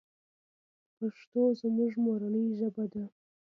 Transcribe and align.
پښتو 0.97 1.41
زموږ 1.61 1.91
مورنۍ 2.05 2.45
ژبه 2.59 2.85
ده. 2.93 3.03